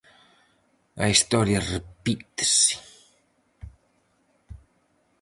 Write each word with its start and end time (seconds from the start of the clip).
A 1.03 1.05
historia 1.13 1.59
repítese. 1.73 2.73